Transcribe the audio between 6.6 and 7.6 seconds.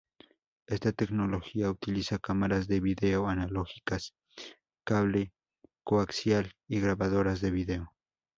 y grabadoras de